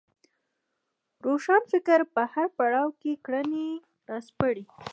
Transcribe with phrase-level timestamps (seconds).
[1.25, 3.67] روښانفکر په هر پړاو کې کړنې
[4.09, 4.63] راسپړي